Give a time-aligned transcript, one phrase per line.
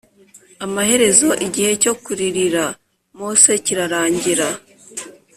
[0.65, 2.65] amaherezo igihe cyo kuririra
[3.17, 4.47] mose kirarangira